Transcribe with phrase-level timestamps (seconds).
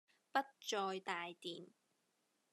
[0.33, 1.67] 不再帶電